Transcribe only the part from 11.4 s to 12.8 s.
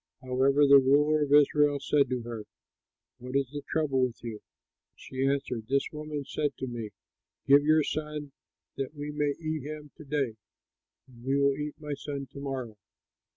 eat my son to morrow!'